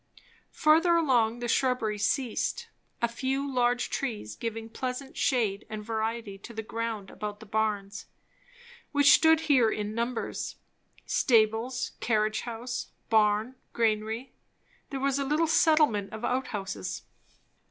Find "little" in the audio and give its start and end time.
15.23-15.45